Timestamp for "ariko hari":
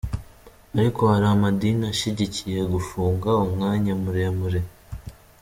0.77-1.25